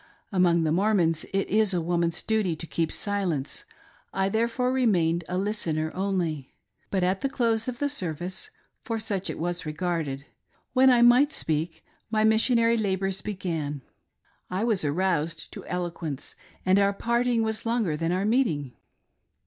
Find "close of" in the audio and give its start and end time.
7.29-7.77